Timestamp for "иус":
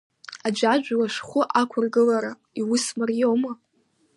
2.59-2.85